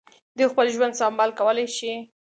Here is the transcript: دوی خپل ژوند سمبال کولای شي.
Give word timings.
دوی 0.37 0.47
خپل 0.51 0.67
ژوند 0.75 0.93
سمبال 1.01 1.29
کولای 1.39 1.67
شي. 1.77 1.91